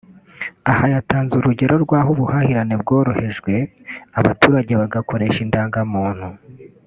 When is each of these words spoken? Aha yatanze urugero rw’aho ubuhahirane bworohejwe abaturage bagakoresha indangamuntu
Aha 0.71 0.85
yatanze 0.93 1.33
urugero 1.37 1.75
rw’aho 1.83 2.09
ubuhahirane 2.15 2.75
bworohejwe 2.81 3.53
abaturage 4.19 4.73
bagakoresha 4.81 5.39
indangamuntu 5.45 6.27